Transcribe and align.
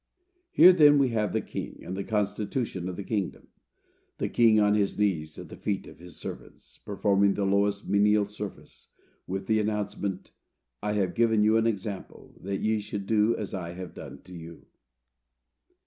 Here, 0.49 0.73
then, 0.73 0.97
we 0.97 1.09
have 1.09 1.31
the 1.31 1.41
king, 1.41 1.83
and 1.85 1.95
the 1.95 2.03
constitution 2.03 2.89
of 2.89 2.95
the 2.95 3.03
kingdom. 3.03 3.49
The 4.17 4.29
king 4.29 4.59
on 4.59 4.73
his 4.73 4.97
knees 4.97 5.37
at 5.37 5.49
the 5.49 5.55
feet 5.55 5.85
of 5.85 5.99
his 5.99 6.15
servants, 6.17 6.79
performing 6.79 7.35
the 7.35 7.45
lowest 7.45 7.87
menial 7.87 8.25
service, 8.25 8.87
with 9.27 9.45
the 9.45 9.59
announcement, 9.59 10.31
"I 10.81 10.93
have 10.93 11.13
given 11.13 11.43
you 11.43 11.55
an 11.55 11.67
example, 11.67 12.33
that 12.41 12.61
ye 12.61 12.79
should 12.79 13.05
do 13.05 13.35
as 13.35 13.53
I 13.53 13.73
have 13.73 13.93
done 13.93 14.23
to 14.23 14.35
you." 14.35 14.65